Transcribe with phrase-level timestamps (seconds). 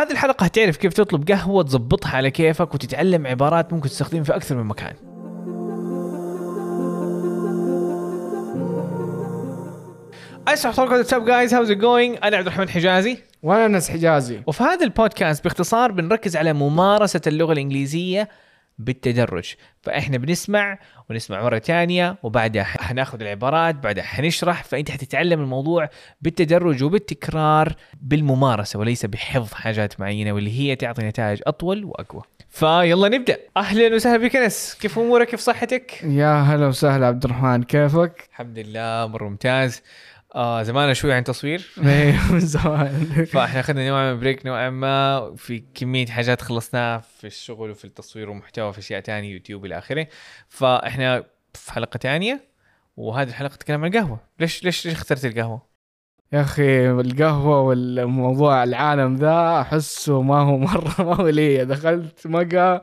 [0.00, 4.56] هذه الحلقة هتعرف كيف تطلب قهوة تظبطها على كيفك وتتعلم عبارات ممكن تستخدمها في أكثر
[4.56, 4.94] من مكان.
[10.48, 13.18] السلام عليكم what's up guys how's it going أنا عبد الرحمن حجازي.
[13.42, 14.40] وأنا أنس حجازي.
[14.46, 18.28] وفي هذا البودكاست باختصار بنركز على ممارسة اللغة الإنجليزية
[18.84, 19.54] بالتدرج.
[19.82, 20.78] فإحنا بنسمع
[21.10, 24.64] ونسمع مرة تانية وبعدها حناخذ العبارات بعدها حنشرح.
[24.64, 25.88] فأنت حتتعلم الموضوع
[26.20, 32.22] بالتدرج وبالتكرار بالممارسة وليس بحفظ حاجات معينة واللي هي تعطي نتائج أطول وأقوى.
[32.48, 33.38] فيلا نبدأ.
[33.56, 37.06] أهلا وسهلا بك أنس كيف أمورك؟ كيف صحتك؟ يا هلا وسهلا.
[37.06, 39.82] عبد الرحمن كيفك؟ الحمد لله مرة ممتاز.
[40.34, 41.66] آه زماننا شوي عن تصوير.
[41.86, 47.26] إيه، من زمان فإحنا أخذنا نوعا من بريك نوعا ما في كمية حاجات خلصناها في
[47.26, 50.06] الشغل وفي التصوير ومحتوى في أشياء تانية يوتيوب إلى آخره.
[50.48, 52.40] فإحنا في حلقة تانية
[52.96, 54.20] وهذه الحلقة تتكلم عن القهوة.
[54.40, 55.70] ليش ليش ليش اخترت القهوة؟
[56.32, 61.64] يا أخي القهوة والموضوع العالم ذا أحسه ما هو مرة ما هو لي.
[61.64, 62.80] دخلت مقا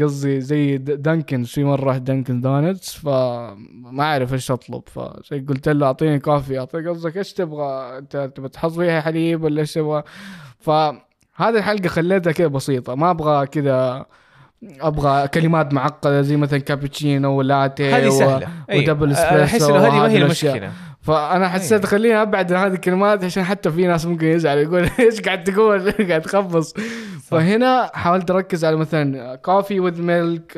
[0.00, 5.68] قصدي زي د- Dunkin' في مرة رحت Dunkin' Donuts فما أعرف إيش أطلب فزي قلت
[5.68, 10.02] له أعطيني coffee أعطيك قصدك إيش تبغى أنت تبغى تحط فيها حليب ولا إيش تبغى
[10.60, 10.98] فهذه
[11.58, 14.06] الحلقة خليتها كذا بسيطة ما أبغى كذا
[14.80, 18.82] أبغى كلمات معقدة زي مثلا كابتشينو ولاتي هذه و- سهلة أيوة.
[18.82, 19.20] ودبل أحس
[19.62, 20.22] اسبريسو إنه هذه ما هي.
[20.22, 21.86] المشكلة فأنا حسيت أيوة.
[21.86, 25.92] خليني أبعد عن هذه الكلمات عشان حتى في ناس ممكن يزعل يقول إيش قاعد تقول؟
[26.08, 26.74] قاعد تخبص.
[27.24, 30.56] فهنا حاولت أركز على مثلا كوفي وذ ميلك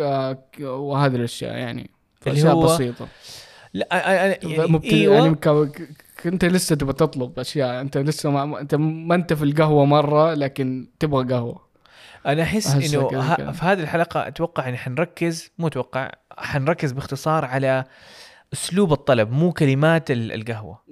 [0.60, 1.90] وهذه الأشياء يعني.
[2.26, 3.08] أشياء بسيطة.
[3.74, 5.48] لا يعني مبتدئ أيوه يعني ك-
[6.18, 10.34] ك- أنت لسه تبغى تطلب أشياء أنت لسه ما أنت ما أنت في القهوة مرة
[10.34, 11.60] لكن تبغى قهوة.
[12.26, 13.08] أنا أحس إنه.
[13.52, 17.84] في هذه الحلقة أتوقع ان حنركز مو أتوقع حنركز باختصار على
[18.52, 20.82] أسلوب الطلب مو كلمات ال- القهوة.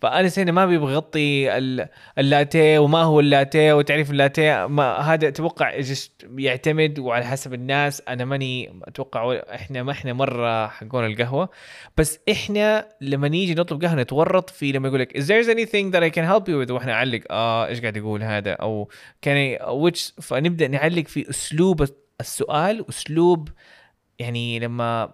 [0.00, 1.88] فانا هنا ما بيبغى يغطي ال-
[2.18, 5.80] اللاتيه وما هو اللاتيه وتعريف اللاتيه ما هذا أتوقع
[6.38, 8.02] يعتمد وعلى حسب الناس.
[8.08, 11.48] أنا ماني أتوقع إحنا ما إحنا مرة حقون القهوة.
[11.96, 16.02] بس إحنا لما نيجي نطلب قهوة نتورط في لما يقول لك is there anything that
[16.02, 16.70] I can help you with?
[16.70, 18.88] وإحنا نعلق آه إيش قاعد يقول هذا؟ أو
[19.22, 21.88] كان which فنبدأ نعلق في أسلوب
[22.20, 23.48] السؤال أسلوب
[24.18, 25.12] يعني لما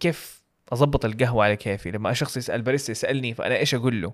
[0.00, 0.41] كيف
[0.72, 1.90] اضبط القهوة على كيفي.
[1.90, 4.12] لما شخص يسأل باريستا يسألني فأنا إيش أقول له؟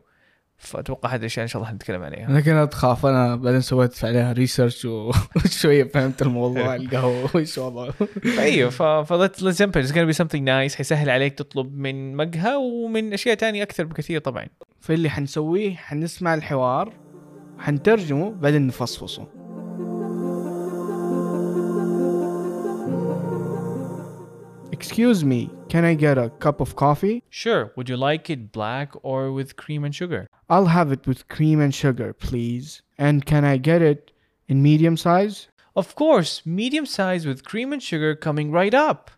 [0.58, 2.28] فأتوقع هذه الأشياء إن شاء الله حنتكلم عليها.
[2.28, 4.84] أنا كنت اخاف أنا بعدين سويت عليها research
[5.44, 7.94] وشوية فهمت الموضوع القهوة وإيش وضعه.
[8.38, 9.86] أيوه ف ف let's let's jump in.
[9.86, 10.74] It's gonna be something nice.
[10.76, 14.46] حيسهل عليك تطلب من مقهى ومن أشياء تانية أكثر بكثير طبعا.
[14.80, 16.92] فاللي حنسويه حنسمع الحوار
[17.58, 19.26] حنترجمه بعدين نفصفصه.
[24.72, 27.22] Excuse me, can I get a cup of coffee?
[27.28, 27.72] Sure.
[27.76, 30.26] Would you like it black or with cream and sugar?
[30.48, 32.82] I'll have it with cream and sugar, please.
[32.96, 34.12] And can I get it
[34.48, 35.48] in medium size?
[35.76, 39.10] Of course, medium size with cream and sugar coming right up.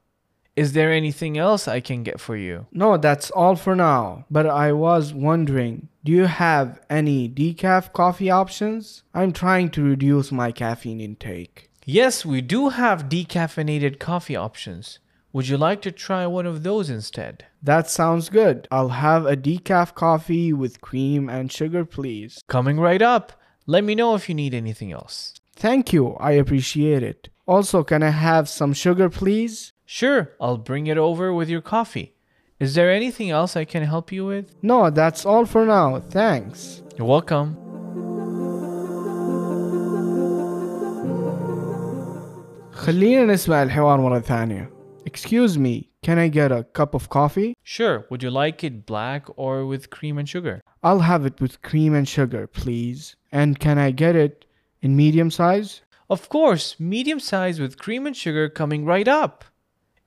[0.56, 2.66] Is there anything else I can get for you?
[2.72, 4.26] No, that's all for now.
[4.30, 9.04] But I was wondering, do you have any decaf coffee options?
[9.14, 11.70] I'm trying to reduce my caffeine intake.
[11.86, 14.98] Yes, we do have decaffeinated coffee options.
[15.32, 17.46] Would you like to try one of those instead?
[17.62, 18.66] That sounds good.
[18.70, 22.42] I'll have a decaf coffee with cream and sugar, please.
[22.48, 23.32] Coming right up.
[23.64, 25.34] Let me know if you need anything else.
[25.54, 26.14] Thank you.
[26.14, 27.28] I appreciate it.
[27.46, 29.72] Also, can I have some sugar, please?
[29.86, 30.32] Sure.
[30.40, 32.14] I'll bring it over with your coffee.
[32.58, 34.52] Is there anything else I can help you with?
[34.62, 36.00] No, that's all for now.
[36.00, 36.82] Thanks.
[36.96, 37.56] You're welcome.
[42.72, 47.54] خلينا نسمع الحوار مرة ثانية Excuse me, can I get a cup of coffee?
[47.62, 50.62] Sure, would you like it black or with cream and sugar?
[50.82, 53.16] I'll have it with cream and sugar, please.
[53.32, 54.44] And can I get it
[54.82, 55.82] in medium size?
[56.08, 59.44] Of course, medium size with cream and sugar coming right up.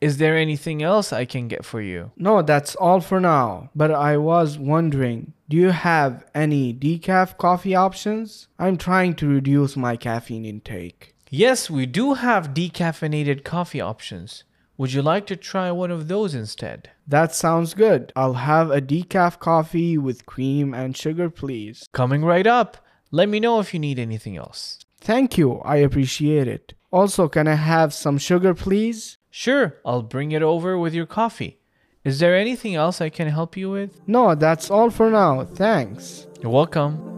[0.01, 2.11] Is there anything else I can get for you?
[2.17, 3.69] No, that's all for now.
[3.73, 8.49] But I was wondering, do you have any decaf coffee options?
[8.59, 11.15] I'm trying to reduce my caffeine intake.
[11.29, 14.43] Yes, we do have decaffeinated coffee options.
[14.75, 16.89] Would you like to try one of those instead?
[17.07, 18.11] That sounds good.
[18.15, 21.87] I'll have a decaf coffee with cream and sugar, please.
[21.91, 22.77] Coming right up.
[23.11, 24.79] Let me know if you need anything else.
[24.99, 25.59] Thank you.
[25.59, 26.73] I appreciate it.
[26.89, 29.17] Also, can I have some sugar, please?
[29.29, 29.75] Sure.
[29.85, 31.59] I'll bring it over with your coffee.
[32.03, 34.01] Is there anything else I can help you with?
[34.07, 35.45] No, that's all for now.
[35.45, 36.25] Thanks.
[36.41, 37.09] You're welcome.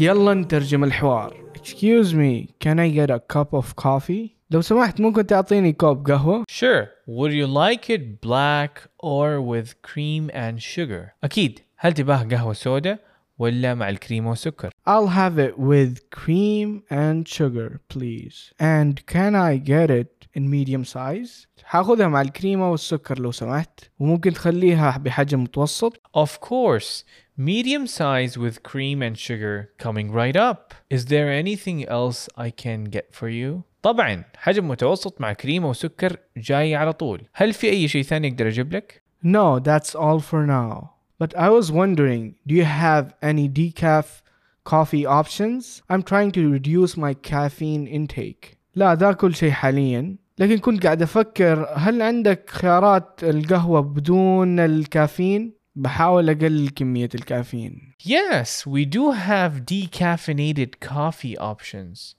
[0.00, 4.37] يلا نترجم الحوار Excuse me, can I get a cup of coffee?
[4.51, 6.87] لو سمحت ممكن تعطيني كوب قهوة؟ Sure.
[7.07, 11.13] Would you like it black or with cream and sugar?
[11.23, 12.99] أكيد هل تباه قهوة سوداء
[13.39, 19.57] ولا مع الكريمة والسكر I'll have it with cream and sugar please and can I
[19.57, 26.01] get it in medium size حاخذها مع الكريمة والسكر لو سمحت وممكن تخليها بحجم متوسط
[26.17, 27.03] Of course
[27.37, 32.83] medium size with cream and sugar coming right up Is there anything else I can
[32.85, 37.87] get for you طبعا حجم متوسط مع كريمة وسكر جاي على طول هل في أي
[37.87, 42.53] شيء ثاني أقدر أجيب لك؟ No that's all for now But I was wondering, do
[42.53, 44.21] you have any decaf
[44.63, 45.81] coffee options?
[45.89, 48.57] I'm trying to reduce my caffeine intake.
[48.75, 55.53] لا ذا كل شيء حاليا لكن كنت قاعد أفكر هل عندك خيارات القهوة بدون الكافيين؟
[55.76, 57.92] بحاول أقلل كمية الكافيين.
[58.04, 62.14] Yes, we do have decaffeinated coffee options.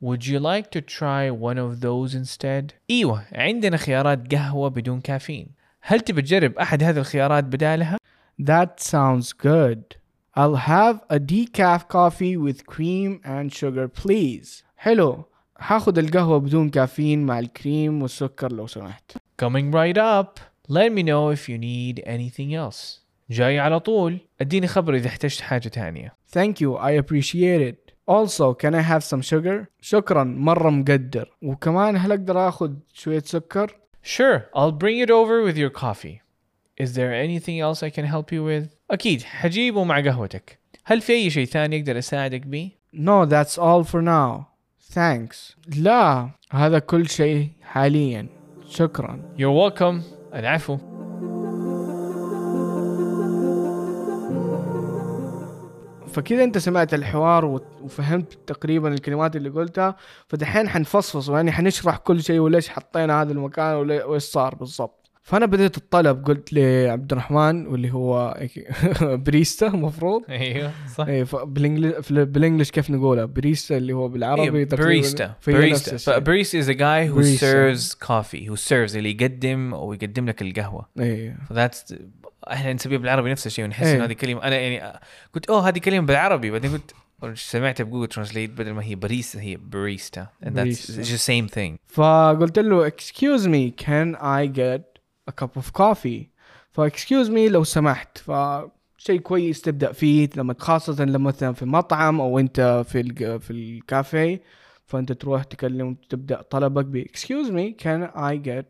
[0.00, 2.72] Would you like to try one of those instead?
[2.90, 5.48] أيوه عندنا خيارات قهوة بدون كافيين.
[5.80, 7.96] هل تبي تجرب أحد هذه الخيارات بدالها؟
[8.42, 9.96] That sounds good.
[10.36, 14.64] I'll have a decaf coffee with cream and sugar please.
[14.76, 15.24] حلو.
[15.56, 19.12] حاخذ القهوة بدون كافيين مع الكريم والسكر لو سمحت.
[19.42, 20.53] Coming right up.
[20.68, 23.00] let me know if you need anything else.
[23.30, 24.18] جاي على طول.
[24.40, 26.16] اديني خبر اذا احتجت حاجة تانية.
[26.36, 26.76] Thank you.
[26.76, 27.92] I appreciate it.
[28.06, 29.66] Also can I have some sugar?
[29.80, 31.30] شكرا مرة مقدر.
[31.42, 34.40] وكمان هل اقدر اخذ شوية سكر؟ Sure.
[34.54, 36.20] I'll bring it over with your coffee.
[36.76, 38.68] Is there anything else I can help you with?
[38.90, 39.22] أكيد.
[39.22, 40.58] حجيبه مع قهوتك.
[40.84, 44.46] هل في أي شيء ثاني أقدر أساعدك به No that's all for now.
[44.94, 45.56] Thanks.
[45.76, 48.26] لا هذا كل شيء حاليا.
[48.68, 49.20] شكرا.
[49.38, 50.13] You're welcome.
[50.34, 50.78] العفو.
[56.08, 57.44] فكذا انت سمعت الحوار
[57.82, 59.96] وفهمت تقريبا الكلمات اللي قلتها
[60.28, 65.46] فدحين حنفصفص يعني حنشرح كل شيء وليش حطينا هذا المكان ولي- وإيش صار بالضبط فأنا
[65.46, 68.38] بديت الطلب قلت لعبد الرحمن واللي هو
[69.26, 70.22] بريستا المفروض.
[70.28, 71.06] أيوه صح.
[71.44, 75.30] بالانجلش بالانجلش كيف نقولها بريستا اللي هو بالعربي الشيء.
[75.40, 77.38] فباريستا is a guy who Barista.
[77.38, 80.88] serves coffee who serves اللي يقدم أو يقدم لك القهوة.
[80.98, 81.36] إيه.
[81.48, 81.94] فذاتس
[82.52, 83.96] إحنا نسميه بالعربي نفس الشيء ونحس إيه.
[83.96, 84.42] انه هذه كلمة.
[84.42, 84.98] أنا يعني
[85.34, 86.50] قلت أوه هذه كلمة بالعربي.
[86.50, 86.94] بعدين قلت
[87.34, 91.76] سمعتها ب Google Translate بدل ما هي باريستا هي barista and that's the same thing.
[91.86, 94.93] فقلت له excuse me can I get
[95.30, 96.22] a cup of coffee.
[96.70, 98.18] ف excuse me لو سمحت.
[98.18, 98.30] ف
[98.98, 103.50] شيء كويس تبدأ فيه لما خاصة لما مثلا في مطعم أو أنت في الج- في
[103.50, 104.42] الكافيه
[104.86, 108.64] فأنت تروح تكلم تبدا طلبك ب excuse me can I get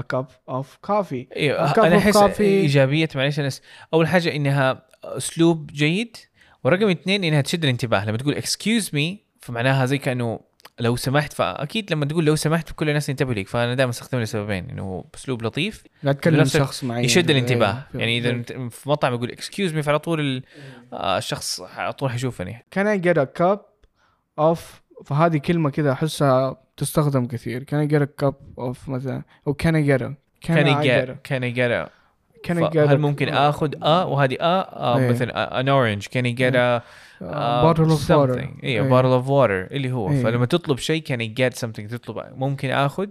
[0.00, 1.36] a cup of coffee?
[1.36, 2.40] أيوه cup أنا أحس.
[2.40, 3.50] إيجابية معلش أنا
[3.94, 6.16] أول حاجة إنها أسلوب جيد
[6.64, 8.04] ورقم اثنين إنها تشد الانتباه.
[8.04, 10.40] لما تقول excuse me فمعناها زي كأنه
[10.80, 14.70] لو سمحت فأكيد لما تقول لو سمحت كل الناس ينتبهوا لك فأنا دائما أستخدمه لسببين
[14.70, 17.04] إنه أسلوب لطيف قاعد تكلم شخص معين.
[17.04, 17.82] يشد الانتباه.
[17.94, 18.00] إيه.
[18.00, 20.42] يعني إذا في مطعم يقول excuse me فعلى طول
[20.92, 22.64] آه، الشخص على طول حيشوفني.
[22.78, 23.58] Can I get a cup
[24.40, 24.58] of
[25.04, 27.64] فهذه كلمة كذا أحسها تستخدم كثير.
[27.64, 29.22] Can I get a cup of مثلا.
[29.48, 31.52] Can I get a كان I يجيت a- كان
[32.46, 35.10] can I get هل ممكن آخذ آه وهذه آه, آه إيه.
[35.10, 36.82] مثلا ان اورنج كان يجيت a
[37.20, 38.64] bottle of water.
[38.64, 40.10] أيوه bottle of water اللي هو.
[40.10, 40.22] إيه.
[40.22, 43.08] فلما تطلب شيء كان يجيت something تطلب ممكن آخذ.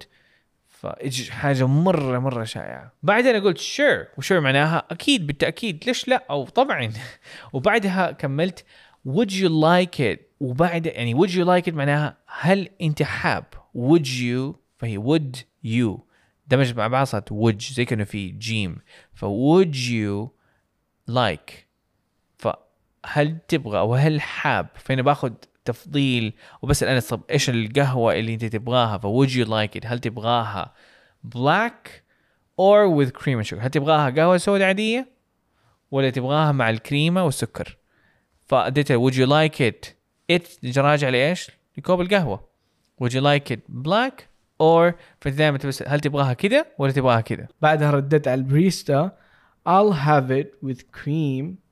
[0.68, 2.92] فايش حاجة مرة مرة شائعة.
[3.04, 4.18] بعدين قلت sure.
[4.18, 5.83] وشور معناها أكيد بالتأكيد.
[5.88, 6.92] ليش لا؟ أو طبعا.
[7.54, 8.65] وبعدها كملت
[9.07, 13.45] would you like it وبعد يعني would you like it معناها هل أنت حاب؟
[13.78, 15.99] would you فهي would you.
[16.47, 17.73] دمج مع بعض صارت would.
[17.73, 18.78] زي كأنه في جيم
[19.14, 20.30] ف would you
[21.11, 21.67] like
[23.07, 25.33] فهل تبغى أو هل حاب؟ فأنا باخذ
[25.66, 29.99] تفضيل وبسأل أنا طب إيش القهوة اللي أنت تبغاها؟ ف would you like it هل
[29.99, 30.73] تبغاها
[31.35, 32.04] black
[32.61, 35.07] or with cream sugar هل تبغاها قهوة سوداء عادية
[35.92, 37.78] ولا تبغاها مع الكريمة والسكر؟
[38.45, 39.94] فاديتها would you like it
[40.31, 42.47] it راجع لإيش؟ لكوب القهوة.
[43.04, 44.21] Would you like it black
[44.64, 49.11] or فانت دائما تبس هل تبغاها كذا ولا تبغاها كذا بعدها رديت على البريستا
[49.68, 51.67] I'll have it with cream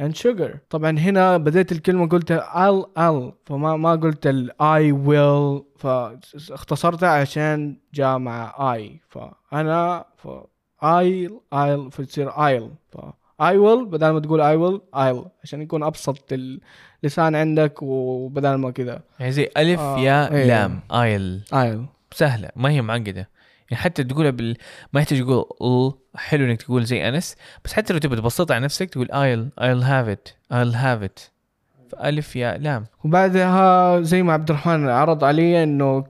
[0.00, 0.56] and sugar.
[0.70, 3.32] طبعا هنا بديت الكلمة قلت I'll I'll.
[3.46, 5.80] فما ما قلت ال I will.
[5.80, 8.82] فاختصرتها عشان جاء مع I.
[9.08, 10.28] فأنا ف
[10.84, 11.90] I'll I'll.
[11.90, 12.70] فتصير I'll.
[12.92, 12.98] ف
[13.42, 15.28] I will بدل ما تقول I will I'll.
[15.42, 20.46] عشان يكون أبسط اللسان عندك وبدل ما كذا يعني زي ألف آه، يا إيه.
[20.46, 22.14] لام I'll I'll.
[22.14, 23.28] سهلة ما هي معقدة.
[23.70, 24.56] يعني حتى تقولها بال
[24.92, 28.64] ما يحتاج تقول ال حلو إنك تقول زي أنس بس حتى لو تبغى تبسطها على
[28.64, 31.30] نفسك تقول I'll I'll have it I'll have it.
[31.88, 32.84] فألف ياء لام.
[33.04, 36.00] وبعدها زي ما عبد الرحمن عرض علي إنه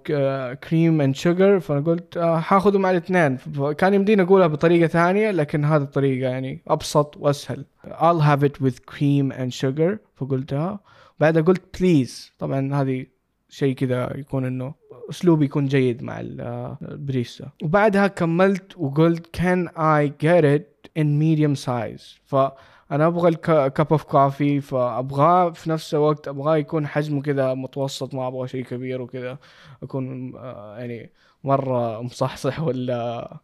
[0.54, 3.38] cream and sugar فأنا قلت آه، حاخذه مع الاثنين
[3.78, 7.64] كان يمديني أقولها بطريقة ثانية لكن هذه الطريقة يعني أبسط وأسهل.
[7.86, 10.80] I'll have it with cream and sugar فقلتها.
[11.20, 13.06] بعدها قلت please طبعا هذه
[13.48, 14.74] شيء كذا يكون إنه
[15.10, 21.64] أسلوبي يكون جيد مع ال- البريستا وبعدها كملت وقلت can I get it in medium
[21.66, 27.54] size فأنا أبغى ال cup of coffee فابغاه في نفس الوقت ابغاه يكون حجمه كذا
[27.54, 29.38] متوسط ما أبغى شيء كبير وكذا.
[29.82, 31.10] أكون آه، يعني
[31.44, 33.36] مرة مصحصح ولا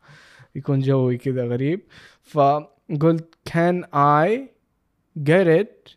[0.54, 1.80] يكون جوي كذا غريب.
[2.22, 4.28] فقلت can I
[5.30, 5.94] get it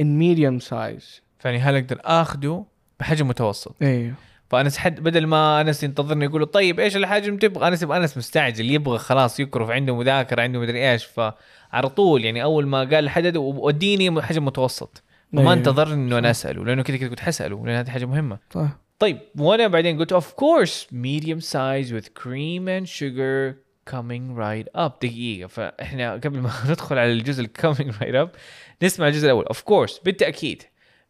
[0.00, 2.64] in medium size فيعني هل أقدر اخذه
[3.00, 4.14] بحجم متوسط؟ أيوه
[4.48, 8.16] فأنس حد بدل ما أنس ينتظرني يقول له طيب إيش الحجم تبغى؟ أنس يبغى أنس
[8.16, 13.10] مستعجل يبغى خلاص يكرف عنده مذاكرة عنده مدري إيش فعلى طول يعني أول ما قال
[13.10, 15.02] حدد وديني حجم متوسط.
[15.32, 15.52] فما أيوه.
[15.52, 18.38] انتظرني إنه أنا أسأله لأنه كذا كذا كنت حسأله لأن هذه حاجة مهمة.
[18.50, 23.54] طيب طيب وأنا بعدين قلت of course medium size with cream and sugar
[23.90, 24.92] coming right up.
[25.02, 28.38] دقيقة فإحنا قبل ما ندخل على الجزء ال coming right up
[28.82, 29.44] نسمع الجزء الأول.
[29.44, 30.62] of course بالتأكيد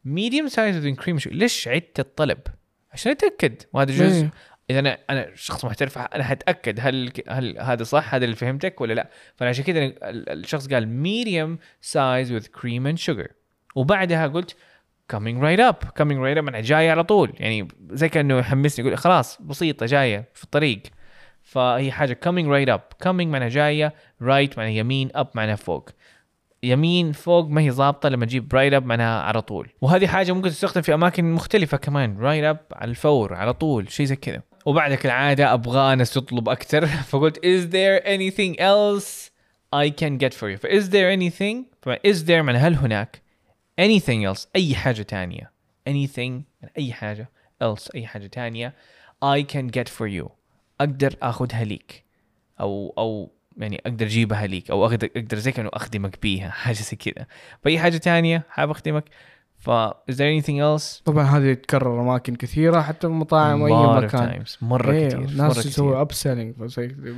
[0.06, 2.38] medium size with cream and sugar ليش عدت الطلب؟
[2.92, 4.16] عشان اتاكد وهذا جزء.
[4.16, 4.30] أيوه.
[4.70, 8.92] إذا أنا أنا شخص محترف أنا حاتاكد هل هل هذا صح هذا اللي فهمتك ولا
[8.92, 9.10] لا.
[9.36, 13.30] فعشان كذا ال- الشخص قال medium size with cream and sugar.
[13.74, 14.56] وبعدها قلت
[15.12, 17.32] coming right up coming right up أنا جاية على طول.
[17.38, 20.82] يعني زي كأنه يحمسني يقول خلاص بسيطة جاية في الطريق.
[21.42, 23.08] فهي حاجة coming right up.
[23.08, 25.90] coming معناها جاية right معناها يمين up معناها فوق.
[26.62, 29.68] يمين فوق ما هي ظابطة لما تجيب right up معناها على طول.
[29.80, 34.06] وهذه حاجة ممكن تستخدم في أماكن مختلفة كمان right up على الفور على طول شيء
[34.06, 34.42] زي كذا.
[34.66, 39.30] وبعد كالعاده أبغى ناس تطلب أكثر فقلت is there anything else
[39.72, 40.56] I can get for you?
[40.56, 43.22] ف is there anything ف is there معناها هل هناك
[43.80, 45.52] anything else أي حاجة تانية.
[45.88, 47.30] anything يعني أي حاجة
[47.64, 48.74] else أي حاجة تانية
[49.24, 50.28] I can get for you.
[50.80, 52.04] أقدر آخذها ليك.
[52.60, 56.96] أو أو يعني أقدر أجيبها ليك أو أقدر أقدر زي كانه أخدمك بيها حاجة زي
[56.96, 57.26] كذا.
[57.64, 59.04] فاي حاجة تانية حابب أخدمك؟
[59.60, 59.70] ف
[60.10, 63.72] is there anything else طبعا هذه تتكرر أماكن كثيرة حتى في مطاعم وأي
[64.06, 66.54] مكان مرة إيه، كثير ناس مرة يسووا up selling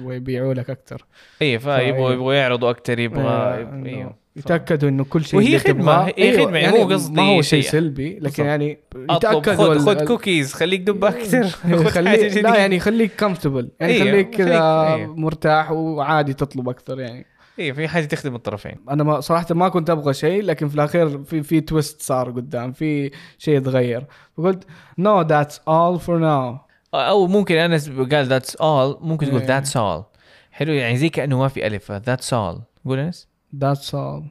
[0.07, 1.05] يبيعوا لك أكثر
[1.43, 2.13] اي فيبغوا فإيه.
[2.15, 3.23] يبغوا يعرضوا أكثر يبغى
[3.63, 7.23] إنه أيوه يتأكدوا إنه كل شيء وهي تبغاه- هي أيوة، خدمة، يعني مو قصدي ما
[7.23, 7.63] هو شيء.
[7.63, 8.33] سلبي بالضبط.
[8.33, 8.79] لكن يعني
[9.11, 11.45] يتأكدوا خذ خذ كوكيز خليك دب أكثر
[11.95, 12.37] خليك.
[12.37, 14.97] لا يعني خليك comfortable يعني خليك كذا.
[15.07, 17.27] مرتاح وعادي تطلب أكثر يعني
[17.61, 18.77] اي في حاجة تخدم الطرفين.
[18.91, 22.73] أنا ما صراحة ما كنت أبغى شيء لكن في الأخير في في twist صار قدام
[22.73, 24.65] في شيء تغير فقلت
[24.99, 26.57] no that's all for now
[26.95, 29.47] أو ممكن انس قال that's all ممكن تقول إيه.
[29.49, 30.05] that's all
[30.53, 33.29] حلو يعني زي كأنه ما في ألف that's all قول إنس.
[33.57, 34.25] ذاتس اول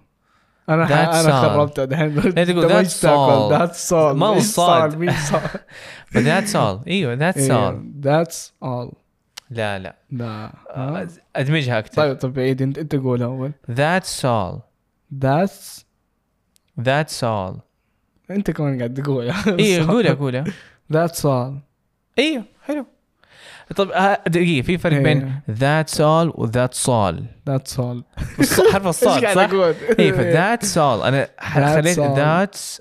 [0.69, 1.41] أنا That's أنا.
[1.41, 3.51] خربتها دحين تقول that's all.
[3.59, 4.97] that's all ما هو صاد.
[4.97, 5.41] مين صاد
[6.07, 8.91] ف that's all إيوه that's all that's all
[9.49, 9.95] لا لا.
[10.11, 10.53] لا.
[10.69, 12.01] آه، ها؟ أدمجها أكثر.
[12.01, 13.51] طيب طيب عيد أنت أنت قول all.
[13.71, 14.59] That's all.
[15.19, 15.85] that's
[16.79, 17.59] That's all.
[18.31, 20.43] أنت كمان قاعد تقول أيوه قولها قولها
[20.91, 21.59] that's all
[22.19, 22.85] أيوه حلو.
[23.75, 25.55] طب آه، دقيقة في فرق بين إيه.
[25.55, 27.23] that's all و that's all.
[27.47, 28.03] that's all
[28.73, 29.49] حرف الصاد صح؟
[29.99, 31.05] اي ف that's all.
[31.05, 31.29] أنا
[31.75, 32.15] خليت و...
[32.15, 32.79] That's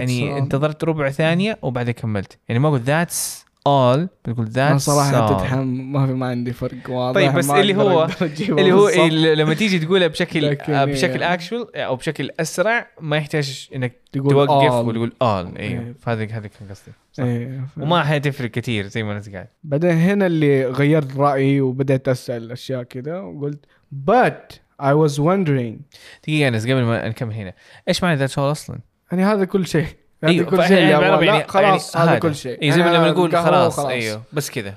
[0.00, 0.38] يعني.
[0.38, 2.38] انتظرت ربع ثانية وبعدين كملت.
[2.48, 6.52] يعني ما أقول that's all بقول أنا that's صراحة all تتحم ما في ما عندي
[6.52, 8.08] فرق واضح طيب، بس اللي هو-
[8.58, 8.88] اللي هو.
[8.88, 10.84] إيه لما تيجي تقولها بشكل آه،.
[10.84, 14.88] بشكل اكشوال أو بشكل أسرع ما يحتاج إنك تقول توقف all.
[14.88, 15.94] وتقول all أيوه إيه.
[16.00, 17.24] فهذا هذا كان قصدي صح.
[17.24, 17.66] إيه.
[17.76, 22.82] وما حتفرق كثير زي ما أنت قاعد بعدين هنا اللي غيرت رأيي وبدأت أسأل أشياء
[22.82, 23.64] كذا وقلت
[24.08, 25.74] but I was wondering
[26.22, 27.52] دقيقة انس قبل ما نكمل هنا
[27.88, 28.78] إيش معنى ذات اول أصلا؟
[29.12, 29.86] يعني هذا كل شيء
[30.24, 32.62] هذا أيوه، كل شيء يعني لا خلاص يعني هذا كل شيء.
[32.62, 33.78] اي زي ما أنا لما نقول خلاص.
[33.78, 34.74] أيوه بس كذا.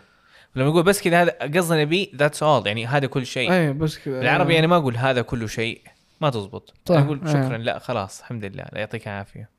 [0.56, 3.52] لما نقول بس كذا هذا قصدنا بيه that's all يعني هذا كل شيء.
[3.52, 4.20] إيه بس كذا.
[4.20, 5.82] بالعربي أنا ما أقول هذا كله شيء
[6.22, 6.74] ما تزبط.
[6.86, 7.34] صح، أقول إيه.
[7.34, 7.58] شكرا.
[7.58, 8.64] لا خلاص الحمد لله.
[8.74, 9.50] لا يعطيك العافية.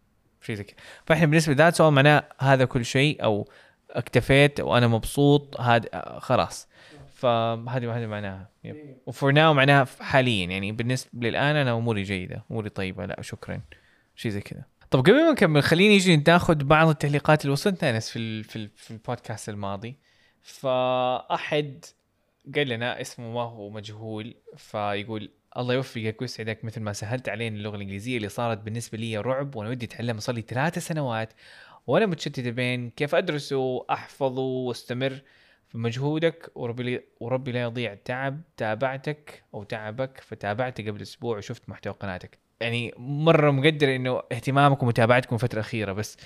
[0.42, 0.76] شيء زي كذا
[1.06, 3.48] فإحنا بالنسبة that's all معناه هذا كل شيء أو
[3.90, 5.60] اكتفيت وأنا مبسوط.
[5.60, 6.68] هذا آه، خلاص.
[7.14, 8.48] فهذه هذه معناها.
[9.06, 10.46] و for now معناها حاليا.
[10.46, 13.06] يعني بالنسبة للآن أنا أموري جيدة أموري طيبة.
[13.06, 13.60] لا شكرا.
[14.16, 14.62] شيء زي كذا.
[14.90, 18.90] طب قبل ما نكمل خليني يجي ناخذ بعض التعليقات اللي وصلتنا انس في في, في
[18.90, 19.96] البودكاست الماضي.
[20.42, 21.84] فأحد
[22.54, 27.76] قال لنا اسمه ما هو مجهول فيقول الله يوفقك ويسعدك مثل ما سهلت علينا اللغة
[27.76, 31.32] الإنجليزية اللي صارت بالنسبة لي رعب وأنا ودي أتعلمها صار لي ثلاث سنوات
[31.86, 35.22] وأنا متشتت بين كيف ادرسه احفظه وأستمر
[35.68, 41.92] في مجهودك وربي وربي لا يضيع تعب تابعتك أو تعبك فتابعتك قبل أسبوع وشفت محتوى
[41.92, 42.45] قناتك.
[42.60, 46.16] يعني مرة مقدر إنه اهتمامكم ومتابعتكم الفترة الأخيرة بس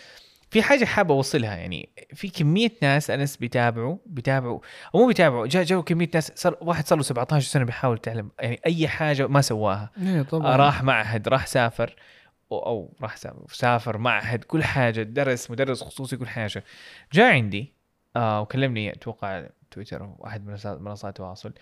[0.51, 1.89] في حاجة حابه أوصلها يعني.
[2.15, 4.61] في كمية ناس أنس بيتابعوا بيتابعوا
[4.95, 8.31] أو مو بيتابعوا جاء جو كمية ناس صار واحد صار له 17 سنة بيحاول يتعلم.
[8.41, 9.91] يعني أي حاجة ما سواها.
[10.03, 10.57] إيه طبعا.
[10.57, 11.97] راح معهد راح سافر
[12.53, 16.65] أو, أو راح سافر, سافر معهد كل حاجة درس مدرس خصوصي كل حاجة.
[17.13, 17.73] جاء عندي
[18.17, 21.53] آه وكلمني أتوقع تويتر واحد من منصات التواصل.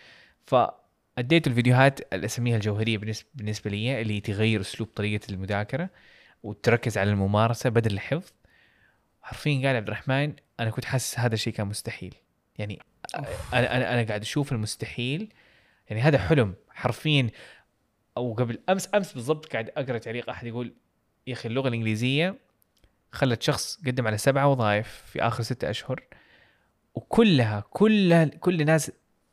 [1.19, 5.91] فاديت الفيديوهات اللي أسميها الجوهرية بالنسبة بالنسبة لي اللي تغير أسلوب طريقة المذاكرة
[6.43, 8.33] وتركز على الممارسة بدل الحفظ.
[9.23, 12.15] حرفيا قال عبد الرحمن أنا كنت حاسس هذا الشيء كان مستحيل.
[12.59, 12.79] يعني
[13.55, 15.33] أنا أنا أنا قاعد أشوف المستحيل.
[15.91, 16.55] يعني هذا حلم.
[16.71, 17.31] حرفيا
[18.17, 20.75] أو قبل أمس أمس بالضبط قاعد أقرأ تعليق أحد يقول
[21.27, 22.39] يا أخي اللغة الإنجليزية
[23.13, 26.03] خلت شخص قدم على سبعة وظائف في آخر ستة أشهر.
[26.95, 28.93] وكلها كلها كل الناس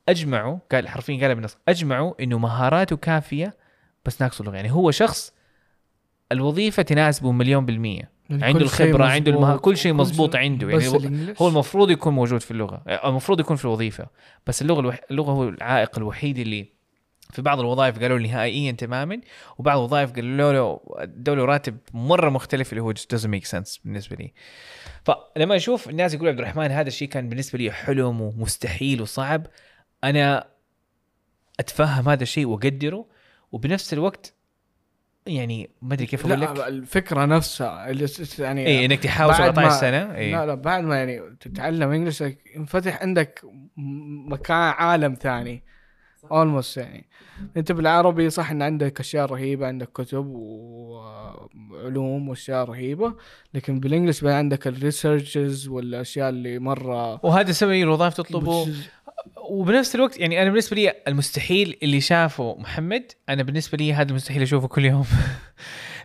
[0.09, 3.53] أجمعوا قال حرفيا قال بالنص أجمعوا إنه مهاراته كافية
[4.05, 4.55] بس ناقصه اللغة.
[4.55, 5.33] يعني هو شخص
[6.31, 8.11] الوظيفة تناسبه مليون بالمية.
[8.29, 9.57] يعني عنده الخبرة عنده المها...
[9.57, 10.35] كل شيء مضبوط.
[10.35, 10.69] عنده.
[10.69, 10.87] يعني
[11.41, 14.07] هو- المفروض يكون موجود في اللغة المفروض يكون في الوظيفة.
[14.47, 14.99] بس اللغة الوح...
[15.11, 16.75] اللغة هو العائق الوحيد اللي
[17.31, 19.21] في بعض الوظائف قالوا لي نهائيا تماما
[19.57, 24.15] وبعض الوظائف قالوا له ادوا له راتب مرة مختلف اللي هو doesn't make sense بالنسبة
[24.15, 24.33] لي.
[25.03, 29.47] فلما أشوف الناس يقولوا عبد الرحمن هذا الشيء كان بالنسبة لي حلم ومستحيل وصعب.
[30.09, 30.47] أنا
[31.59, 33.05] أتفهم هذا الشيء وأقدره
[33.51, 34.33] وبنفس الوقت
[35.25, 36.49] يعني ما أدري كيف أقول لك.
[36.49, 38.07] لا الفكرة نفسها اللي
[38.39, 41.91] يعني اي إنك تحاول بعد 17 ما- سنة اي لا لا بعد ما يعني تتعلم
[41.91, 42.23] English
[42.55, 43.41] ينفتح عندك
[44.27, 45.63] مكان عالم ثاني.
[46.31, 47.05] almost يعني.
[47.57, 53.13] أنت بالعربي صح إن عندك أشياء رهيبة عندك كتب وعلوم وأشياء رهيبة
[53.53, 58.67] لكن بال English بقى عندك ال researches والأشياء اللي مرة وهذا السبب الوظائف تطلبه
[59.37, 64.41] وبنفس الوقت يعني أنا بالنسبة لي المستحيل اللي شافه محمد أنا بالنسبة لي هذا المستحيل
[64.41, 65.05] أشوفه كل يوم.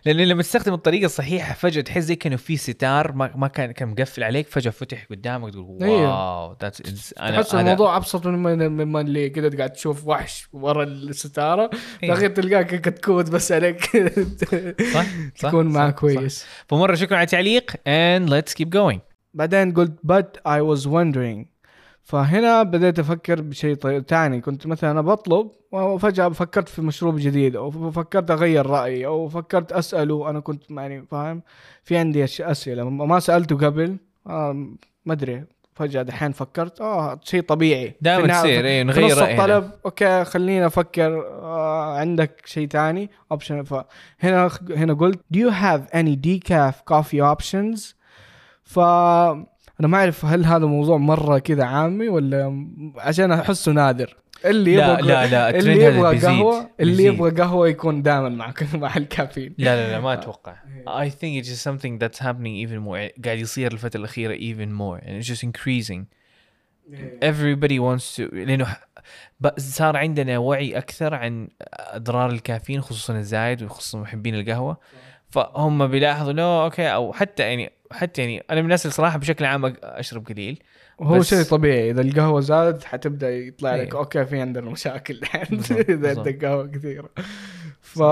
[0.05, 3.89] لأن لما تستخدم الطريقة الصحيحة فجأة تحس زي كأنه في ستار ما, ما كان كان
[3.89, 6.41] مقفل عليك فجأة فتح قدامك تقول أيوه.
[6.41, 11.69] wow that's أنا تحس الموضوع أبسط مما مما اللي كده قاعد تشوف وحش ورا الستارة
[12.03, 12.09] إيه.
[12.09, 13.85] تاخذ تلقاك كتكوت بس عليك
[14.93, 15.05] صح
[15.39, 15.89] تكون صح.
[15.89, 18.99] كويس فمرة شكرا على التعليق and let's keep going
[19.33, 21.50] بعدين قلت but I was wondering
[22.03, 24.41] فهنا بديت أفكر بشيء تاني.
[24.41, 29.71] كنت مثلا أنا بطلب وفجأة فكرت في مشروب جديد أو فكرت أغير رأيي أو فكرت
[29.71, 30.29] أسأله.
[30.29, 31.41] أنا كنت يعني فاهم؟
[31.83, 32.89] في عندي أسئلة.
[32.89, 34.53] ما سألته قبل آه
[35.05, 35.43] ما أدري.
[35.73, 37.95] فجأة دحين فكرت آه شيء طبيعي.
[38.01, 39.45] دائما تصير في نغير نص رأينا.
[39.45, 45.93] الطلب okay خليني أفكر آه عندك شيء تاني option فهنا هنا قلت do you have
[45.93, 47.93] any decaf coffee options?
[48.63, 48.79] ف
[49.81, 52.65] أنا ما أعرف هل هذا موضوع مرة كذا عامي ولا
[52.97, 54.17] عشان أحسه نادر.
[54.45, 57.03] اللي لا يبغى لا لا اللي يبغى قهوه اللي.
[57.03, 59.55] يبغى قهوة يكون دائما مع مع الكافيين.
[59.57, 60.55] لا لا لا ما أتوقع.
[61.05, 63.23] I think it's just something that's happening even more.
[63.25, 65.03] قاعد يصير الفترة الأخيرة even more.
[65.05, 66.05] And it's just increasing.
[67.21, 68.21] everybody wants to
[69.39, 74.77] ب- صار عندنا وعي أكثر عن أضرار الكافيين خصوصا الزايد وخصوصا محبين القهوة.
[75.29, 79.45] فهم بيلاحظوا إنه okay أو حتى يعني حتى يعني أنا من الناس اللي صراحة بشكل
[79.45, 80.59] عام أشرب قليل
[80.99, 83.99] وهو بس- شيء طبيعي إذا القهوة زادت حتبدأ يطلع لك إيه.
[83.99, 86.09] okay في عندنا مشاكل الحين اذا.
[86.17, 87.09] عندك قهوة كثيرة
[87.81, 88.03] ف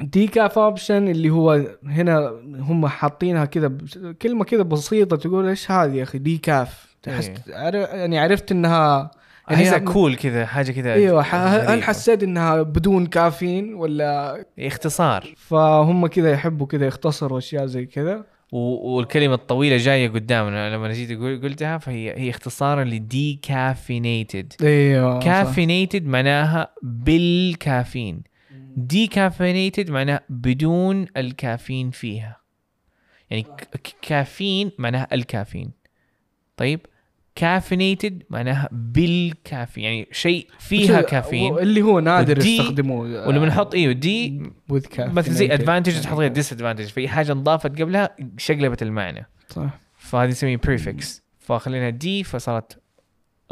[0.00, 3.72] decaf option اللي هو هنا هم حاطينها كذا
[4.22, 7.44] كلمة كذا بسيطة تقول إيش هذه يا أخي decaf تحس إيه.
[7.94, 9.10] يعني عرفت إنها
[9.50, 11.82] احسها هي- cool كذا حاجة كذا إيوه هل.
[11.82, 18.24] حسيت إنها بدون كافيين ولا اختصار فهم كذا يحبوا كذا يختصروا أشياء زي كذا
[18.56, 20.74] والكلمة الطويلة جاية قدامنا.
[20.76, 25.18] لما جيت أقول- قلتها فهي هي اختصارا ل decaffeinated أيوه.
[25.18, 28.22] caffeinated معناها بالكافيين.
[28.76, 32.36] decaffeinated معناها بدون الكافيين فيها.
[33.30, 33.46] يعني
[34.02, 35.70] كافيين معناها الكافيين.
[36.56, 36.80] طيب؟
[37.34, 44.42] caffeinated معناها بالكافيين يعني شيء فيها كافيين اللي هو نادر يستخدموه ولما نحط أيوه دي
[44.72, 45.00] with caffeinated.
[45.00, 49.26] مثل زي advantage تحط لها disadvantage في حاجة انضافت قبلها شقلبت المعنى.
[49.48, 49.78] صح.
[49.98, 52.78] فهذه نسميها prefix فخلينا دي فصارت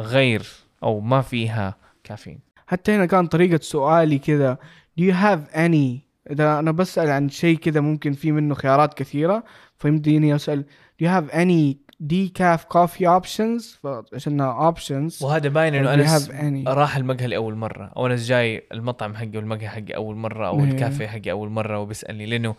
[0.01, 0.47] غير
[0.83, 4.59] أو ما فيها كافيين حتى هنا كان طريقة سؤالي كذا.
[5.01, 9.45] Do you have any إذا أنا بسأل عن شيء كذا ممكن في منه خيارات كثيرة
[9.79, 10.65] فيمديني أسأل.
[11.03, 13.79] Do you have any decaf coffee options.
[13.83, 15.23] فعشانها options.
[15.23, 16.31] وهذا باين إنه انس
[16.67, 17.93] راح المقهى لأول مرة.
[17.97, 20.61] أو أنس جاي المطعم حقي والمقهى حقي أول مرة أو.
[20.61, 22.27] الكافيه حقي أول مرة وبيسألني.
[22.27, 22.55] لأنه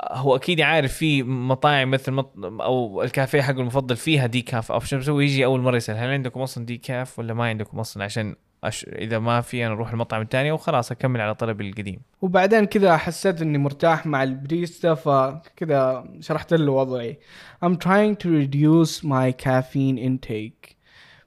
[0.00, 2.32] هو أكيد عارف في مطاعم مثل مط...
[2.44, 6.40] أو الكافيه حقه المفضل فيها decaf option بس هو يجي أول مرة يسأل هل عندكم
[6.40, 8.86] أصلا decaf ولا ما عندكم أصلا عشان أش...
[8.88, 12.00] إذا ما في أنا أروح المطعم الثاني وخلاص أكمل على طلبي القديم.
[12.22, 17.18] وبعدين كذا حسيت إني مرتاح مع البريستا فكذا شرحت له وضعي.
[17.64, 20.76] I'm trying to reduce my caffeine intake.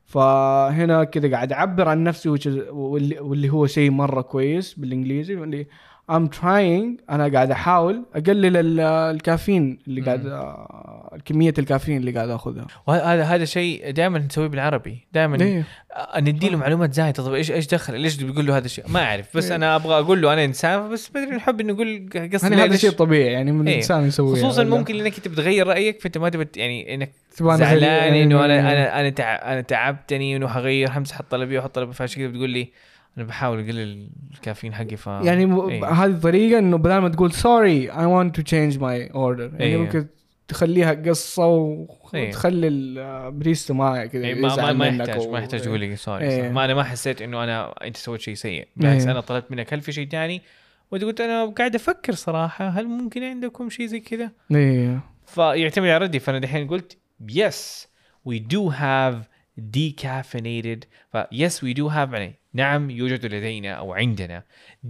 [0.06, 5.66] فهنا كذا قاعد أعبر عن نفسي واللي, هو شيء مرة كويس بالإنجليزي
[6.12, 12.68] I'm trying أنا قاعد أحاول أقلل الكافيين اللي قاعد آه، كمية الكافيين اللي قاعد أخذها.
[12.88, 15.08] وهذا هذا شيء دائما نسويه بالعربي.
[15.14, 15.64] دائما إيه.
[16.18, 17.24] ندي له معلومات زايدة.
[17.24, 19.38] طب إيش إيش دخل؟ ليش بيقول له هذا الشيء؟ ما أعرف.
[19.38, 19.56] بس إيه.
[19.56, 22.92] أنا أبغى أقول له أنا إنسان بس ما أدري نحب نقول قصدي يعني هذا شيء
[22.92, 23.74] طبيعي يعني من إيه.
[23.74, 27.12] الإنسان يسويه خصوصا ممكن لانك انت بتغير رأيك فأنت ما تبي يعني إنك
[27.42, 28.60] زعلان إنه أنا.
[28.60, 29.54] أنا أنا تع...
[29.54, 32.70] أنا تعبتني إنه حغير حمسح الطلبية وأحط طلبية فعشان كذا بتقول لي
[33.18, 35.70] أنا بحاول أقلل الكافيين حقي ف يعني م...
[35.70, 35.86] إيه.
[35.86, 39.78] هذه طريقة إنه بدل ما تقول sorry I want to change my order يعني إيه.
[39.78, 40.08] ممكن
[40.48, 41.44] تخليها قصة
[42.14, 42.28] إيه.
[42.28, 46.50] وتخلي البريستا ما كذا إيه، ما ما, يحتاج ما يحتاج تقول لي sorry إيه.
[46.50, 49.12] ما أنا ما حسيت إنه أنا أنت سويت شيء سيء بالعكس إيه.
[49.12, 50.42] أنا طلبت منك هل في شيء ثاني
[50.92, 56.06] وانت قلت أنا قاعد أفكر صراحة هل ممكن عندكم شيء زي كذا إيه فيعتمد على
[56.06, 56.98] ردي فأنا دحين قلت
[57.32, 57.88] yes
[58.30, 60.86] we do have decaffeinated.
[61.14, 64.44] ف yes we do have يعني نعم يوجد لدينا أو عندنا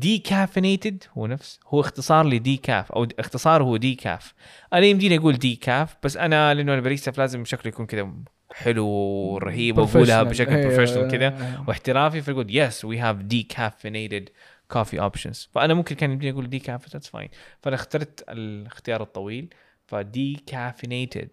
[0.06, 4.34] decaffeinated هو نفس هو اختصار ل decaf أو اختصار هو decaf
[4.74, 8.14] أنا يمديني أقول decaf بس أنا لأنه أنا بريستا فلازم شكله يكون كذا
[8.54, 10.24] حلو ورهيب وأقولها.
[10.24, 11.64] بشكل professional إيه، كذا إيه.
[11.68, 14.30] واحترافي فاقول yes we have decaffeinated
[14.74, 15.48] coffee options.
[15.52, 17.30] فأنا ممكن كان يمديني أقول decaf that's fine.
[17.62, 19.54] فأنا اخترت الاختيار الطويل
[19.86, 21.30] ف decaffeinated.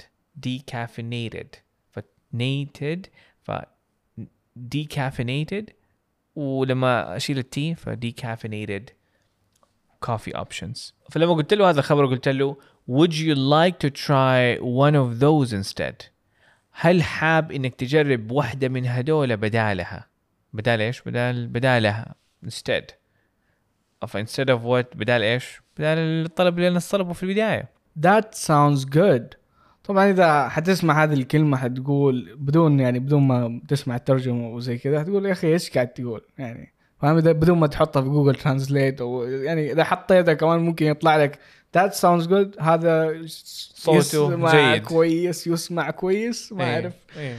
[2.35, 3.07] nated
[3.43, 3.53] ف
[4.75, 5.65] decaffeinated.
[6.37, 8.91] ولما أشيل ال T ف decaffeinated
[10.07, 10.93] coffee options.
[11.11, 12.57] فلما قلت له هذا الخبر قلت له
[12.89, 16.11] would you like to try one of those instead?
[16.73, 20.07] هل حاب إنك تجرب واحدة من هذول بدالها؟
[20.53, 22.15] بدال إيش؟ بدال بدالها
[22.47, 22.85] instead.
[24.05, 27.69] of instead of what بدال إيش؟ بدال الطلب اللي أنا في البداية.
[28.01, 29.40] That sounds good.
[29.91, 35.27] طبعا إذا حتسمع هذه الكلمة حتقول بدون يعني بدون ما تسمع الترجمة وزي كذا حتقول
[35.27, 36.73] يا أخي إيش قاعد تقول؟ يعني
[37.03, 41.39] فاهم؟ بدون ما تحطها في Google Translate أو يعني إذا حطيتها كمان ممكن يطلع لك
[41.79, 42.63] that sounds good.
[42.63, 44.83] هذا صوته يسمع جيد.
[44.83, 46.95] كويس يسمع كويس ما إيه، أعرف.
[47.17, 47.37] إيه.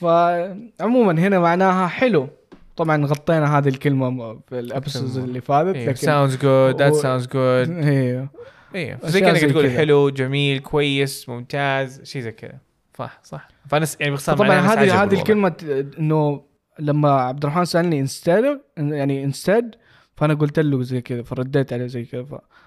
[0.00, 2.28] فعموما هنا معناها حلو.
[2.76, 5.76] طبعا غطينا هذه الكلمة في ال episodes اللي فاتت.
[5.76, 7.68] لكن sounds good that و- sounds good.
[8.74, 9.70] إيه زي كأنك تقول.
[9.70, 12.58] حلو جميل كويس ممتاز شيء زي كذا
[12.98, 15.14] صح صح فانا يعني باختصار طبعا هذه هذه.
[15.14, 15.54] الكلمة
[15.98, 16.44] إنه
[16.78, 19.74] لما عبد الرحمن سألني instead يعني instead
[20.16, 22.24] فأنا قلت له زي كذا فرديت عليه زي كذا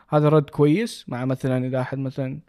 [0.10, 2.40] فهذا رد كويس مع مثلا إذا أحد مثلا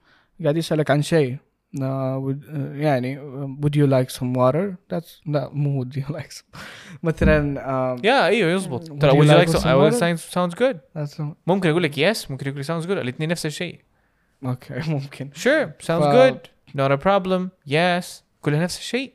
[0.43, 1.37] قاعد يسألك عن شيء
[1.82, 6.04] آه، would- آه، يعني آه، would you like some water that's لا مو would you
[6.16, 6.58] like some
[7.04, 9.76] مثلا آه، يا ايوه يزبط Would ترى you would you like like some some I
[9.76, 10.00] will water?
[10.00, 13.46] sounds sounds good that's ممكن اقول لك يس ممكن يقول لك sounds good الاثنين نفس
[13.46, 13.80] الشيء
[14.46, 16.38] اوكي ممكن sure sounds ف- good
[16.78, 18.06] not a problem yes
[18.42, 19.14] كلها نفس الشيء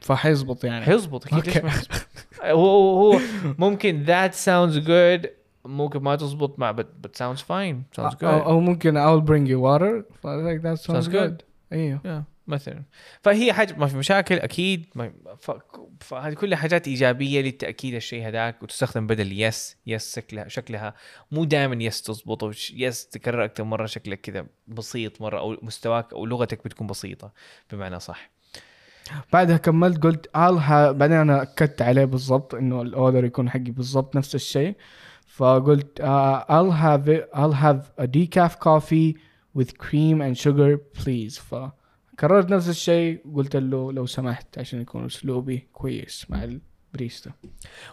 [0.00, 1.66] فحيزبط يعني حيزبط اكيد ليش أوكي.
[1.66, 2.06] ما حيزبط
[2.42, 3.20] هو هو
[3.58, 5.28] ممكن that sounds good
[5.64, 9.46] ممكن ما تزبط مع but, but sounds fine sounds أو, good او ممكن I'll bring
[9.50, 11.12] you water ف like that sounds, Sounds good.
[11.12, 11.42] good
[11.73, 11.99] إيوه.
[12.05, 12.83] yeah, مثلا.
[13.21, 14.85] فهي حاجة ما في مشاكل أكيد.
[15.99, 20.93] فهذه كلها حاجات إيجابية للتاكيد الشيء هذاك وتستخدم بدل yes yes شكلها شكلها.
[21.31, 26.25] مو دائما yes تزبط yes تكرر أكثر مرة شكلك كذا بسيط مرة أو مستواك أو
[26.25, 27.31] لغتك بتكون بسيطة.
[27.71, 28.29] بمعنى صح.
[29.33, 34.15] بعدها كملت قلت have بعدين أنا أكدت عليه بالضبط إنه ال order يكون حقي بالضبط
[34.15, 34.75] نفس الشيء.
[35.27, 39.19] فقلت uh, I'll have it I'll have a decaf coffee
[39.57, 45.67] with cream and sugar please فكررت نفس الشيء قلت له لو سمحت عشان يكون أسلوبي
[45.73, 47.31] كويس مع البريستا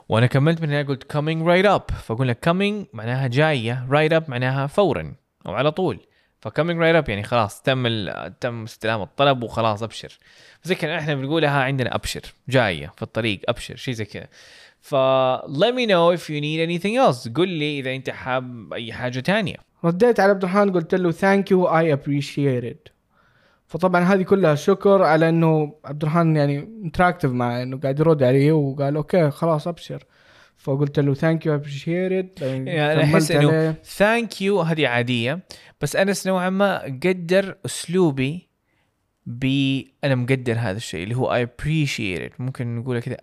[0.08, 1.94] وأنا كملت من هنا قلت coming right up.
[1.94, 5.14] فقلنا coming معناها جاية right up معناها فورا
[5.46, 6.00] أو على طول.
[6.40, 8.08] ف coming right up يعني خلاص تم
[8.40, 10.18] تم استلام الطلب وخلاص أبشر.
[10.62, 14.28] زي كأن إحنا بنقولها عندنا أبشر جاية في الطريق أبشر شيء زي كذا.
[14.80, 14.94] ف
[15.46, 17.32] let me know if you need anything else.
[17.32, 19.56] قل لي إذا أنت حاب أي حاجة تانية.
[19.84, 22.88] رديت على عبد الرحمن قلت له thank you I appreciate it
[23.66, 28.52] فطبعا هذه كلها شكر على إنه عبد الرحمن يعني interactive معي إنه قاعد يرد علي
[28.52, 30.04] وقال okay خلاص أبشر.
[30.56, 35.40] فقلت له thank you appreciate it يعني أحس إنه thank you هذه عادية
[35.80, 38.48] بس أنس نوعا ما قدر أسلوبي
[39.26, 39.44] ب
[40.04, 42.40] أنا مقدر هذا الشيء اللي هو I appreciate it.
[42.40, 43.16] ممكن نقولها كذا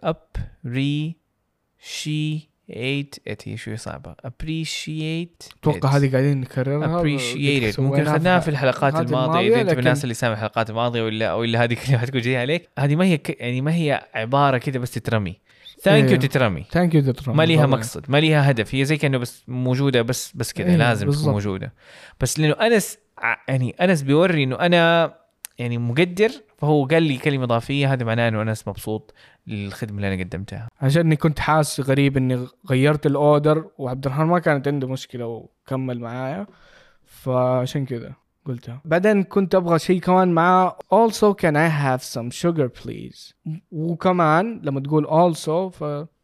[2.72, 3.48] appreciate it.
[3.48, 4.16] هي شوي صعبة.
[4.28, 5.90] Appreciate أتوقع.
[5.90, 7.80] هذه قاعدين نكررها appreciate it.
[7.80, 11.44] ممكن اخذناها في الحلقات الماضية إذا انت من الناس اللي سامع الحلقات الماضية ولا أو
[11.44, 13.42] إلا هذه كلمه حتكون جاية عليك هذه ما هي ك...
[13.42, 15.40] يعني ما هي عبارة كذا بس تترمي.
[15.82, 16.20] thank you إيه.
[16.20, 16.66] تترمي.
[16.72, 17.38] thank you تترمي.
[17.38, 17.66] ما ليها.
[17.66, 18.76] مقصد ما ليها هدف.
[18.76, 21.10] هي زي كأنه بس موجودة بس بس كذا إيه، لازم.
[21.10, 21.74] تكون موجودة.
[22.20, 22.98] بس لأنه انس
[23.48, 25.14] يعني أنس بيوري إنه أنا
[25.62, 29.14] يعني مقدر فهو قال لي كلمة إضافية هذا معناه إنه انس مبسوط
[29.48, 30.68] للخدمة اللي أنا قدمتها.
[30.82, 36.00] عشان كنت حاسس غريب إني غيرت ال order وعبد الرحمن ما كانت عنده مشكلة وكمل
[36.00, 36.48] معايا
[37.06, 38.14] فعشان كذا
[38.46, 38.82] قلتها.
[38.86, 40.78] بعدين كنت أبغى شيء كمان معاه.
[40.94, 43.34] Also can I have some sugar please
[43.72, 45.84] وكمان لما تقول also ف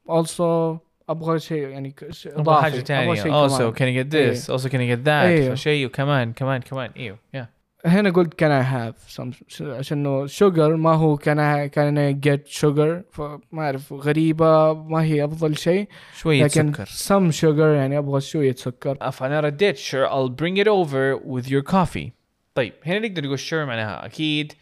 [0.09, 3.73] also أبغى شيء يعني شيء أبغى إضافي حاجة أبغى ثانية also كمان.
[3.73, 5.49] can I get this also can I get that إيه.
[5.53, 7.56] فشيء وكمان كمان كمان أيوه yeah.
[7.85, 12.61] هنا قلت I have some عشان انه sugar ما هو can I can I get
[12.61, 18.21] sugar فما اعرف غريبه ما هي افضل شيء شوية لكن سكر some sugar يعني أبغى
[18.21, 22.09] شوية سكر فانا رديت sure I'll bring it over with your coffee
[22.55, 24.53] طيب هنا نقدر نقول sure معناها أكيد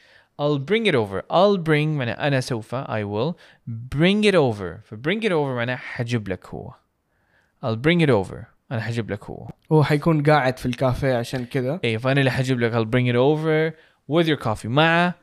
[0.41, 3.36] I'll bring it over I'll bring معناها أنا سوف I will
[3.95, 6.73] bring it over ف bring it over معناها حجيب لك هو
[7.65, 9.47] I'll bring it over أنا حجيب لك هو.
[9.71, 11.79] هو حيكون قاعد في الكافيه عشان كذا.
[11.83, 13.75] إيه فأنا اللي حجيب لك I'll bring it over
[14.11, 15.13] with your coffee مع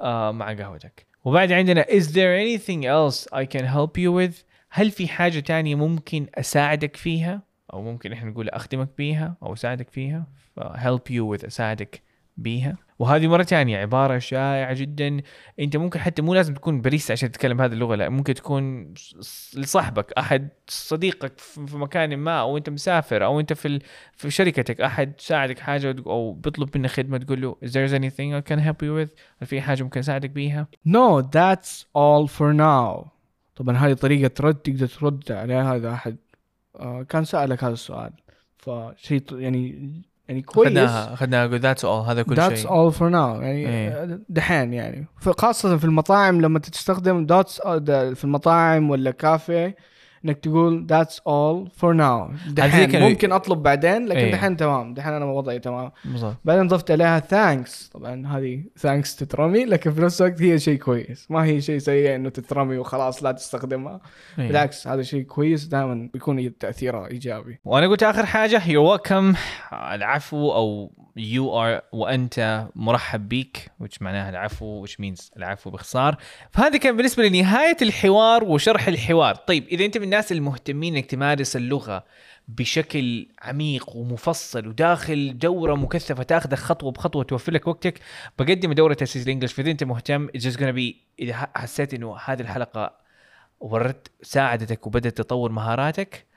[0.00, 1.06] آه مع قهوتك.
[1.24, 5.74] وبعد عندنا is there anything else I can help you with هل في حاجة تانية
[5.74, 10.26] ممكن أساعدك فيها؟ أو ممكن إحنا نقول أخدمك بيها أو أساعدك فيها؟
[10.60, 12.02] help you with أساعدك
[12.36, 12.76] بيها.
[13.00, 15.22] وهذه مرة تانية عبارة شائعة جدا.
[15.60, 18.94] أنت ممكن حتى مو لازم تكون باريستا عشان تتكلم هذه اللغة لا ممكن تكون
[19.54, 23.82] لصاحبك أحد صديقك في مكان ما أو أنت مسافر أو أنت في ال...
[24.12, 28.52] في شركتك أحد ساعدك حاجة أو بيطلب منك خدمة تقول له is there anything I
[28.52, 33.08] can help you with هل في حاجة ممكن أساعدك بيها؟ No that's all for now.
[33.56, 36.16] طبعا هذه طريقة رد تقدر ترد عليها إذا أحد.
[36.76, 38.12] آه كان سألك هذا السؤال.
[38.58, 39.92] فشيء يعني
[40.30, 40.78] يعني كويس.
[40.78, 42.66] أخذناها أقول that's all هذا كل that's شيء.
[42.68, 43.42] all for now.
[43.42, 44.20] يعني إيه.
[44.28, 45.06] دحين يعني.
[45.38, 49.76] خاصة في المطاعم لما تستخدم ده في المطاعم ولا كافيه
[50.24, 52.50] إنك تقول that's all for now.
[52.50, 54.32] دحين ممكن أطلب بعدين لكن إيه.
[54.32, 54.94] دحين تمام.
[54.94, 55.90] دحين أنا وضعي تمام.
[56.04, 56.36] بالضبط.
[56.44, 61.30] بعدين ضفت عليها thanks طبعا هذه thanks تترمي لكن في نفس الوقت هي شيء كويس.
[61.30, 64.00] ما هي شيء سيء إنه تترمي وخلاص لا تستخدمها.
[64.38, 64.48] إيه.
[64.48, 65.64] بالعكس هذا شيء كويس.
[65.64, 67.58] دائما بيكون تأثيره إيجابي.
[67.64, 69.36] وأنا قلت آخر حاجة welcome.
[69.72, 76.16] العفو أو you are وأنت مرحب بيك which معناها العفو which means العفو باختصار
[76.50, 79.34] فهذا كان بالنسبة لنهاية الحوار وشرح الحوار.
[79.34, 82.04] طيب إذا أنت من الناس المهتمين إنك تمارس اللغة
[82.48, 88.00] بشكل عميق ومفصل وداخل دورة مكثفة تاخذك خطوة بخطوة توفر لك وقتك
[88.38, 89.52] بقدم دورة تأسيس الإنجليش.
[89.52, 93.00] فإذا أنت مهتم just gonna be إذا حسيت إنه هذه الحلقة
[93.60, 96.29] ورت ساعدتك وبدأت تطور مهاراتك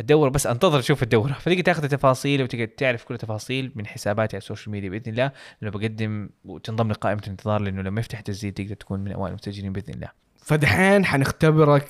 [0.00, 1.32] الدورة بس أنتظر أشوف الدورة.
[1.32, 5.32] فتقدر تاخذ التفاصيل وتقدر تعرف كل التفاصيل من حساباتي على ال social media بإذن الله.
[5.60, 9.94] لأنه بقدم وتنضم لقائمة الانتظار لأنه لما يفتح تسجيل تقدر تكون من أوائل المسجلين بإذن
[9.94, 10.08] الله.
[10.44, 11.88] فدحين حنختبرك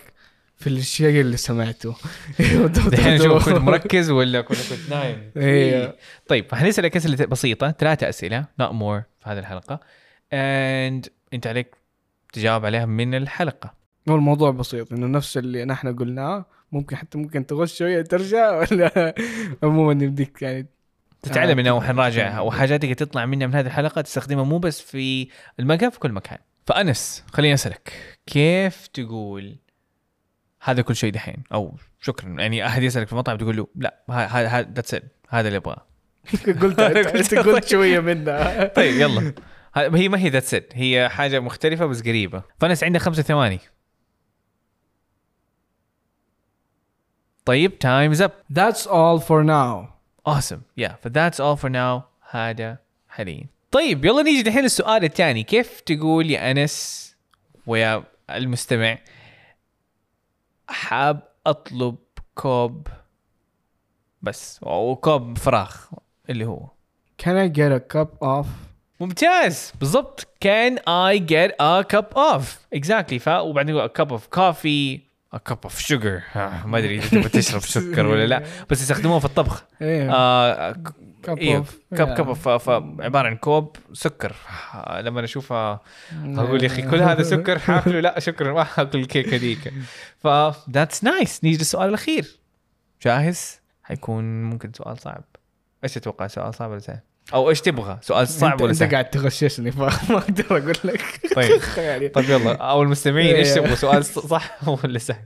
[0.56, 1.94] في الشيء اللي سمعته.
[2.92, 5.30] دحين نشوف كنت مركز ولا كنت كنت نايم.
[5.36, 5.96] إيه.
[6.28, 9.80] طيب حنسالك أسئلة بسيطة ثلاثة أسئلة not more في هذه الحلقة.
[10.32, 11.76] And أنت عليك
[12.32, 13.74] تجاوب عليها من الحلقة.
[14.08, 19.14] هو الموضوع بسيط إنه نفس اللي نحن قلناه ممكن حتى ممكن تغش شوية ترجع ولا
[19.62, 20.66] عموما يمديك يعني
[21.22, 25.28] تتعلم آه، منها وحنراجعها وحاجات تقدر تطلع منها من هذه الحلقة تستخدمها مو بس في
[25.60, 26.38] المقهى في كل مكان.
[26.66, 27.92] فأنس خليني أسألك
[28.26, 29.56] كيف تقول
[30.62, 34.48] هذا كل شيء دحين؟ أو شكرا يعني أحد يسألك في المطعم تقول له لا هذا
[34.48, 35.86] هذا هذا اللي أبغاه.
[36.62, 36.80] قلت
[37.20, 38.66] انت قلت شوية منها.
[38.66, 39.34] طيب يلا.
[39.76, 42.42] هي ما هي that's هي حاجة مختلفة بس قريبة.
[42.60, 43.60] فأنس عندك خمسة ثواني.
[47.44, 49.88] طيب time's up That's all for now.
[50.32, 50.60] Awesome.
[50.80, 52.02] Yeah ف that's all for now.
[52.30, 55.42] هذا حاليا طيب يلا نيجي دحين للسؤال الثاني.
[55.42, 57.16] كيف تقول يا أنس
[57.66, 58.98] ويا المستمع
[60.68, 61.96] حاب أطلب
[62.34, 62.88] كوب
[64.22, 65.76] بس أو كوب فراغ
[66.30, 66.68] اللي هو؟
[67.22, 68.46] Can I get a cup of
[69.00, 69.72] ممتاز.
[69.80, 70.28] بالضبط.
[70.44, 72.42] Can I get a cup of
[72.78, 73.18] exactly.
[73.18, 75.09] ف وبعدين a cup of coffee.
[75.34, 76.36] A cup of sugar.
[76.36, 78.42] آه، ما أدري إذا تبغى تشرب سكر ولا لا.
[78.70, 79.64] بس يستخدموها في الطبخ.
[79.82, 80.12] إيه.
[80.14, 80.76] آه
[81.28, 84.36] أيوه of كب كب ف- ف- عبارة عن كوب سكر.
[84.74, 85.80] آه، لما اشوفها
[86.24, 89.72] أقول يا أخي كل هذا سكر حاكله لا شكرا ما حاكل الكيكه ذيك
[90.18, 90.26] ف
[90.70, 92.38] that's nice نيجي للسؤال الأخير.
[93.02, 95.24] جاهز؟ حيكون ممكن سؤال صعب.
[95.84, 97.00] إيش تتوقع سؤال صعب ولا سهل؟
[97.34, 101.19] أو إيش تبغى؟ سؤال صعب انت, ولا أنت سهل؟ قاعد تغششني فما أقدر أقول لك.
[101.36, 101.60] طيب.
[101.76, 102.08] يعني.
[102.08, 102.52] طيب يلا.
[102.56, 103.54] أو المستمعين إيش إيه.
[103.54, 105.24] تبغوا سؤال ص- صح؟ ولا سهل.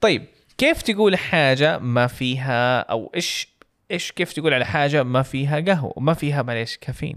[0.00, 0.26] طيب
[0.58, 3.48] كيف تقول حاجة ما فيها أو إيش
[3.90, 7.16] إيش كيف تقول على حاجة ما فيها قهوة ما فيها معليش كافيين؟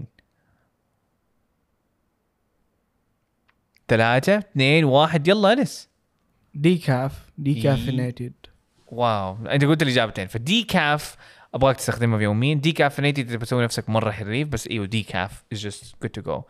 [3.88, 5.88] ثلاثة اثنين واحد يلا أنس.
[6.54, 8.32] decaf decaffeinated
[8.86, 9.36] wow.
[9.46, 11.16] أنت قلت الإجابتين ف decaf
[11.54, 16.10] أبغاك تستخدمها يوميا decaffeinated اذا بتسوي نفسك مرة حريف بس إيوه decaf is just good
[16.10, 16.42] to go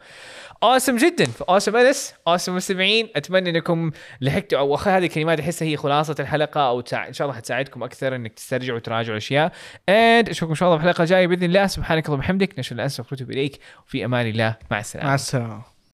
[0.63, 1.27] awesome جدا.
[1.49, 2.15] awesome أنس.
[2.29, 3.09] awesome مستمعين.
[3.17, 7.37] أتمنى إنكم لحقتوا أو هذه الكلمات أحسها هي خلاصة الحلقة أو تساعد إن شاء الله
[7.37, 9.53] حتساعدكم أكثر إنك تسترجعوا وتراجعوا الأشياء.
[9.89, 11.67] and أشوفكم إن شاء الله في الحلقة الجايه بإذن الله.
[11.67, 12.59] سبحانك اللهم وبحمدك.
[12.59, 13.61] نستغفرك ونتوب إليك.
[13.87, 14.57] وفي أمان الله.
[14.71, 15.09] مع السلامة.
[15.09, 15.78] مع السلامة.